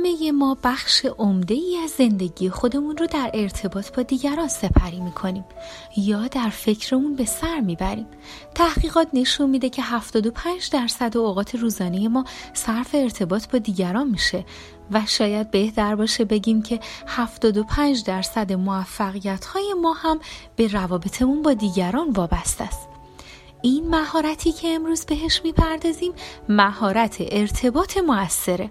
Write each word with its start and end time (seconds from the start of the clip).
همه 0.00 0.32
ما 0.32 0.56
بخش 0.64 1.04
عمده 1.18 1.54
ای 1.54 1.76
از 1.84 1.90
زندگی 1.90 2.50
خودمون 2.50 2.96
رو 2.96 3.06
در 3.06 3.30
ارتباط 3.34 3.96
با 3.96 4.02
دیگران 4.02 4.48
سپری 4.48 5.00
می‌کنیم 5.00 5.44
یا 5.96 6.28
در 6.28 6.48
فکرمون 6.48 7.16
به 7.16 7.24
سر 7.24 7.60
می‌بریم. 7.60 8.06
تحقیقات 8.54 9.08
نشون 9.12 9.50
میده 9.50 9.68
که 9.70 9.82
75 9.82 10.70
درصد 10.70 11.16
اوقات 11.16 11.54
روزانه 11.54 12.08
ما 12.08 12.24
صرف 12.54 12.94
ارتباط 12.94 13.48
با 13.48 13.58
دیگران 13.58 14.08
میشه 14.10 14.44
و 14.90 15.02
شاید 15.06 15.50
بهتر 15.50 15.94
باشه 15.94 16.24
بگیم 16.24 16.62
که 16.62 16.80
75 17.06 18.04
درصد 18.04 18.52
موفقیت 18.52 19.44
های 19.44 19.74
ما 19.82 19.92
هم 19.92 20.20
به 20.56 20.66
روابطمون 20.66 21.42
با 21.42 21.52
دیگران 21.52 22.10
وابسته 22.10 22.64
است. 22.64 22.88
این 23.62 23.88
مهارتی 23.88 24.52
که 24.52 24.68
امروز 24.68 25.04
بهش 25.04 25.40
می‌پردازیم 25.44 26.12
مهارت 26.48 27.16
ارتباط 27.20 27.96
موثره 27.96 28.70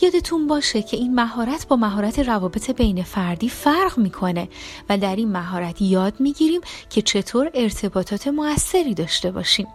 یادتون 0.00 0.46
باشه 0.46 0.82
که 0.82 0.96
این 0.96 1.14
مهارت 1.14 1.68
با 1.68 1.76
مهارت 1.76 2.18
روابط 2.18 2.70
بین 2.70 3.02
فردی 3.02 3.48
فرق 3.48 3.98
می‌کنه 3.98 4.48
و 4.88 4.98
در 4.98 5.16
این 5.16 5.32
مهارت 5.32 5.82
یاد 5.82 6.14
می‌گیریم 6.18 6.60
که 6.90 7.02
چطور 7.02 7.50
ارتباطات 7.54 8.28
موثری 8.28 8.94
داشته 8.94 9.30
باشیم. 9.30 9.66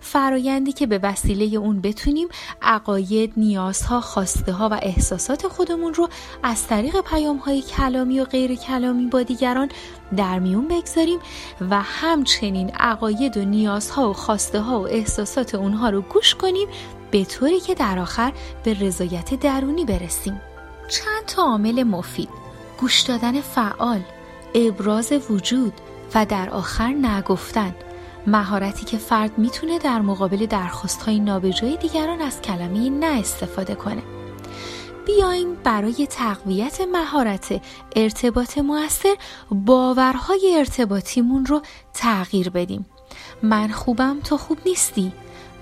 فرایندی 0.00 0.72
که 0.72 0.86
به 0.86 1.00
وسیله 1.02 1.56
اون 1.56 1.80
بتونیم 1.80 2.28
عقاید، 2.62 3.32
نیازها، 3.36 4.00
خواسته 4.00 4.52
ها 4.52 4.68
و 4.68 4.78
احساسات 4.82 5.48
خودمون 5.48 5.94
رو 5.94 6.08
از 6.42 6.66
طریق 6.66 7.00
پیام 7.00 7.36
های 7.36 7.62
کلامی 7.62 8.20
و 8.20 8.24
غیر 8.24 8.54
کلامی 8.54 9.06
با 9.06 9.22
دیگران 9.22 9.68
در 10.16 10.38
میون 10.38 10.68
بگذاریم 10.68 11.18
و 11.70 11.82
همچنین 11.82 12.70
عقاید 12.70 13.36
و 13.36 13.44
نیازها 13.44 14.10
و 14.10 14.12
خواسته 14.12 14.60
ها 14.60 14.80
و 14.80 14.88
احساسات 14.88 15.54
اونها 15.54 15.90
رو 15.90 16.00
گوش 16.00 16.34
کنیم 16.34 16.68
به 17.12 17.24
طوری 17.24 17.60
که 17.60 17.74
در 17.74 17.98
آخر 17.98 18.32
به 18.64 18.74
رضایت 18.74 19.34
درونی 19.34 19.84
برسیم. 19.84 20.40
چند 20.88 21.26
تا 21.26 21.42
عامل 21.42 21.82
مفید 21.82 22.28
گوش 22.80 23.00
دادن 23.00 23.40
فعال 23.40 24.00
ابراز 24.54 25.12
وجود 25.30 25.72
و 26.14 26.26
در 26.26 26.50
آخر 26.50 26.88
نگفتن. 26.88 27.74
مهارتی 28.26 28.84
که 28.84 28.98
فرد 28.98 29.38
می‌تونه 29.38 29.78
در 29.78 30.00
مقابل 30.00 30.46
درخواست 30.46 31.02
های 31.02 31.20
نابجای 31.20 31.76
دیگران 31.76 32.20
از 32.20 32.40
کلمه 32.40 32.90
نه 32.90 33.06
استفاده 33.06 33.74
کنه. 33.74 34.02
بیاین 35.06 35.54
برای 35.64 36.06
تقویت 36.10 36.80
مهارت 36.92 37.60
ارتباط 37.96 38.58
موثر 38.58 39.16
باورهای 39.50 40.54
ارتباطیمون 40.58 41.46
رو 41.46 41.62
تغییر 41.94 42.50
بدیم. 42.50 42.86
من 43.42 43.68
خوبم 43.68 44.20
تو 44.20 44.36
خوب 44.36 44.58
نیستی؟ 44.66 45.12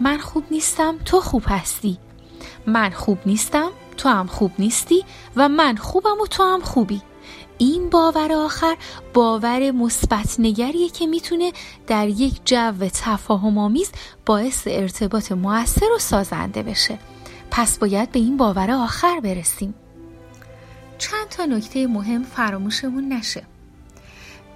من 0.01 0.19
خوب 0.19 0.45
نیستم 0.51 0.99
تو 1.05 1.21
خوب 1.21 1.43
هستی. 1.47 1.99
من 2.67 2.91
خوب 2.91 3.19
نیستم 3.27 3.71
تو 3.97 4.09
هم 4.09 4.27
خوب 4.27 4.53
نیستی 4.59 5.05
و 5.37 5.49
من 5.49 5.77
خوبم 5.77 6.21
و 6.23 6.27
تو 6.27 6.43
هم 6.43 6.61
خوبی. 6.61 7.03
این 7.59 7.91
باور 7.91 8.33
آخر 8.33 8.77
باور 9.15 9.71
مثبت 9.71 10.37
نگریه 10.39 10.89
که 10.89 11.07
می‌تونه 11.07 11.53
در 11.87 12.09
یک 12.09 12.41
جو 12.45 12.73
تفاهم 12.89 13.59
آمیز 13.59 13.91
باعث 14.27 14.63
ارتباط 14.67 15.33
موثر 15.33 15.93
و 15.97 15.99
سازنده 15.99 16.63
بشه. 16.63 16.99
پس 17.51 17.79
باید 17.79 18.13
به 18.13 18.19
این 18.19 18.37
باور 18.37 18.71
آخر 18.71 19.21
برسیم. 19.21 19.75
چند 20.99 21.29
تا 21.29 21.45
نکته 21.45 21.87
مهم 21.87 22.23
فراموشمون 22.23 23.13
نشه. 23.13 23.43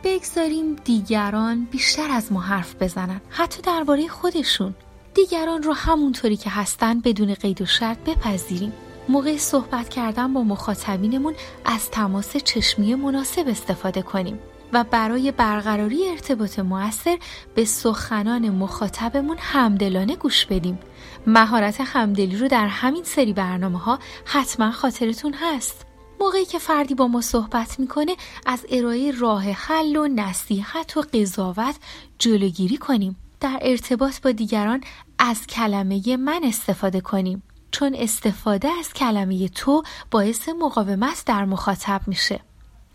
بگذاریم 0.05 0.77
دیگران 0.85 1.65
بیشتر 1.71 2.11
از 2.11 2.33
ما 2.33 2.41
حرف 2.41 2.75
بزنن 2.83 3.21
حتی 3.31 3.63
درباره 3.63 4.09
خودشون. 4.09 4.75
دیگران 5.15 5.63
رو 5.63 5.73
همونطوری 5.73 6.37
که 6.37 6.51
هستن 6.51 7.01
بدون 7.01 7.35
قید 7.35 7.63
و 7.63 7.67
شرط 7.67 7.99
بپذیریم. 7.99 8.73
موقع 9.09 9.37
صحبت 9.37 9.89
کردن 9.89 10.35
با 10.35 10.43
مخاطبینمون 10.43 11.35
از 11.65 11.91
تماس 11.91 12.37
چشمی 12.37 12.95
مناسب 12.95 13.49
استفاده 13.49 14.03
کنیم 14.03 14.39
و 14.73 14.85
برای 14.85 15.33
برقراری 15.33 16.09
ارتباط 16.09 16.59
موثر 16.59 17.19
به 17.55 17.65
سخنان 17.65 18.51
مخاطبمون 18.51 19.37
همدلانه 19.41 20.17
گوش 20.17 20.47
بدیم. 20.47 20.79
مهارت 21.27 21.81
همدلی 21.81 22.37
رو 22.37 22.49
در 22.49 22.67
همین 22.67 23.05
سری 23.05 23.33
برنامه 23.33 23.79
ها 23.79 23.99
حتما 24.25 24.71
خاطرتون 24.71 25.35
هست. 25.35 25.87
موقعی 26.21 26.45
که 26.45 26.59
فردی 26.59 26.95
با 26.95 27.09
ما 27.09 27.21
صحبت 27.21 27.81
می‌کنه 27.81 28.17
از 28.47 28.67
ارائه 28.71 29.11
راه 29.11 29.45
حل 29.51 29.97
و 29.97 30.09
نصیحت 30.09 30.97
و 30.97 31.05
قضاوت 31.15 31.75
جلوگیری 32.19 32.77
کنیم. 32.77 33.17
در 33.41 33.59
ارتباط 33.63 34.21
با 34.21 34.31
دیگران 34.31 34.81
از 35.19 35.47
کلمه 35.47 36.17
من 36.17 36.41
استفاده 36.45 37.01
کنیم. 37.01 37.43
چون 37.71 37.95
استفاده 37.95 38.69
از 38.79 38.93
کلمه 38.93 39.49
تو 39.49 39.83
باعث 40.11 40.49
مقاومت 40.49 41.23
در 41.27 41.45
مخاطب 41.45 42.01
میشه. 42.07 42.41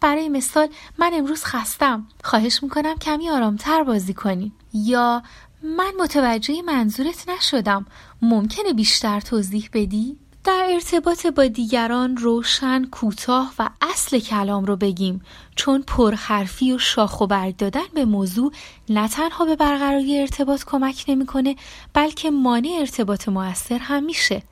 برای 0.02 0.30
مثال 0.30 0.68
من 0.98 1.12
امروز 1.14 1.44
خستم. 1.44 2.08
خواهش 2.24 2.64
می‌کنم 2.64 2.96
کمی 2.98 3.30
آرامتر 3.30 3.84
بازی 3.84 4.14
کنی 4.14 4.52
یا 4.74 5.24
من 5.64 5.94
متوجه 6.00 6.62
منظورت 6.62 7.30
نشدم. 7.30 7.86
ممکنه 8.22 8.74
بیشتر 8.74 9.20
توضیح 9.20 9.70
بدی؟ 9.74 10.18
در 10.44 10.68
ارتباط 10.70 11.28
با 11.28 11.48
دیگران 11.48 12.18
روشن، 12.18 12.86
کوتاه 12.86 13.54
و 13.60 13.70
اصل 13.82 14.20
کلام 14.20 14.66
رو 14.66 14.76
بگیم. 14.76 15.22
چون 15.56 15.82
پرحرفی 15.82 16.72
و 16.72 16.78
شاخ 16.78 17.22
و 17.22 17.28
برگ 17.28 17.58
دادن 17.58 17.86
به 17.94 18.06
موضوع 18.06 18.52
نه 18.90 19.08
تنها 19.08 19.46
به 19.46 19.56
برقراری 19.56 20.20
ارتباط 20.20 20.64
کمک 20.66 21.06
نمی‌کنه 21.08 21.56
بلکه 21.94 22.32
مانع 22.32 22.78
ارتباط 22.80 23.30
موثر 23.30 23.78
هم 23.78 24.04
میشه. 24.04 24.44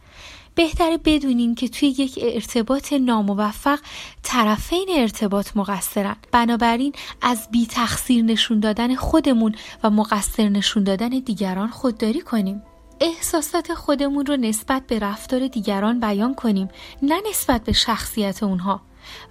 بهتره 0.55 0.97
بدونیم 1.05 1.55
که 1.55 1.67
توی 1.67 1.87
یک 1.87 2.19
ارتباط 2.21 2.93
ناموفق 2.93 3.79
طرفین 4.23 4.87
ارتباط 4.95 5.51
مقصرن. 5.55 6.15
بنابراین 6.31 6.93
از 7.21 7.47
بی 7.51 7.65
تقصیر 7.65 8.23
نشون 8.23 8.59
دادن 8.59 8.95
خودمون 8.95 9.55
و 9.83 9.89
مقصر 9.89 10.49
نشون 10.49 10.83
دادن 10.83 11.09
دیگران 11.09 11.67
خودداری 11.67 12.21
کنیم. 12.21 12.61
احساسات 12.99 13.73
خودمون 13.73 14.25
رو 14.25 14.37
نسبت 14.37 14.83
به 14.87 14.99
رفتار 14.99 15.47
دیگران 15.47 15.99
بیان 15.99 16.35
کنیم 16.35 16.69
نه 17.01 17.21
نسبت 17.29 17.63
به 17.63 17.73
شخصیت 17.73 18.43
اونها. 18.43 18.81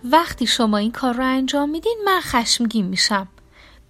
وقتی 0.04 0.46
شما 0.46 0.78
این 0.78 0.92
کار 0.92 1.14
رو 1.14 1.24
انجام 1.24 1.70
میدین 1.70 1.98
من 2.04 2.20
خشمگین 2.20 2.86
میشم. 2.86 3.28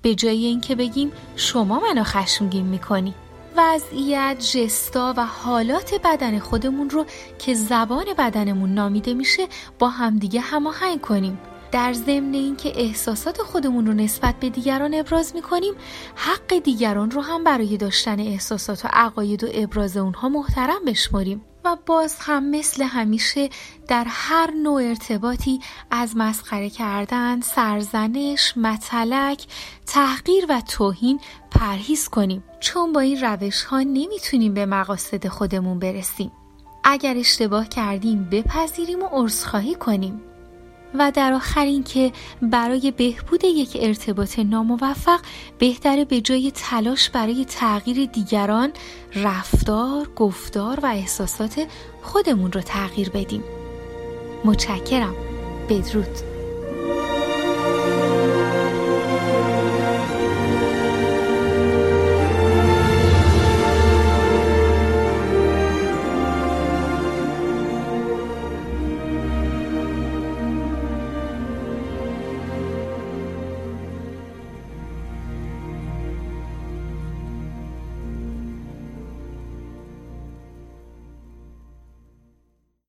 به 0.02 0.14
جای 0.14 0.44
اینکه 0.44 0.74
بگیم 0.74 1.12
شما 1.36 1.80
منو 1.80 2.04
خشمگین 2.04 2.66
می‌کنی. 2.66 3.14
وضعیت، 3.56 4.36
جستا 4.38 5.14
و 5.16 5.26
حالات 5.26 5.94
بدن 6.04 6.38
خودمون 6.38 6.90
رو 6.90 7.06
که 7.38 7.54
زبان 7.54 8.04
بدنمون 8.18 8.74
نامیده 8.74 9.14
میشه 9.14 9.46
با 9.78 9.88
همدیگه 9.88 10.40
هماهنگ 10.40 11.00
کنیم. 11.00 11.38
در 11.72 11.92
ضمن 11.92 12.34
اینکه 12.34 12.72
احساسات 12.80 13.42
خودمون 13.42 13.86
رو 13.86 13.92
نسبت 13.92 14.34
به 14.40 14.50
دیگران 14.50 14.94
ابراز 14.94 15.34
می‌کنیم 15.34 15.74
حق 16.14 16.58
دیگران 16.58 17.10
رو 17.10 17.20
هم 17.20 17.44
برای 17.44 17.76
داشتن 17.76 18.20
احساسات 18.20 18.84
و 18.84 18.88
عقاید 18.92 19.44
و 19.44 19.48
ابراز 19.54 19.96
اونها 19.96 20.28
محترم 20.28 20.84
بشماریم 20.86 21.44
و 21.64 21.76
باز 21.86 22.16
هم 22.20 22.50
مثل 22.50 22.82
همیشه 22.82 23.48
در 23.88 24.04
هر 24.08 24.50
نوع 24.50 24.82
ارتباطی 24.82 25.60
از 25.90 26.16
مسخره 26.16 26.70
کردن، 26.70 27.40
سرزنش، 27.40 28.56
متلک، 28.56 29.46
تحقیر 29.86 30.46
و 30.48 30.60
توهین 30.60 31.20
پرهیز 31.50 32.08
کنیم 32.08 32.44
چون 32.60 32.92
با 32.92 33.00
این 33.00 33.20
روش 33.20 33.64
ها 33.64 33.80
نمی‌تونیم 33.80 34.54
به 34.54 34.66
مقاصد 34.66 35.28
خودمون 35.28 35.78
برسیم. 35.78 36.32
اگر 36.84 37.16
اشتباه 37.16 37.68
کردیم 37.68 38.28
بپذیریم 38.32 39.02
و 39.02 39.08
عذرخواهی 39.12 39.74
کنیم. 39.74 40.20
و 40.98 41.12
در 41.14 41.32
آخر 41.32 41.64
اینکه 41.64 42.12
برای 42.42 42.90
بهبود 42.90 43.44
یک 43.44 43.76
ارتباط 43.80 44.38
ناموفق 44.38 45.20
بهتره 45.58 46.04
به 46.04 46.20
جای 46.20 46.52
تلاش 46.54 47.10
برای 47.10 47.44
تغییر 47.44 48.06
دیگران 48.06 48.72
رفتار، 49.14 50.08
گفتار 50.16 50.80
و 50.80 50.86
احساسات 50.86 51.66
خودمون 52.02 52.52
رو 52.52 52.60
تغییر 52.60 53.10
بدیم. 53.10 53.44
متشکرم. 54.44 55.14
بدرود. 55.68 56.35